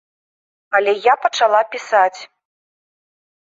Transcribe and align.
Але 0.79 0.91
я 1.03 1.13
пачала 1.27 1.61
пісаць. 1.77 2.21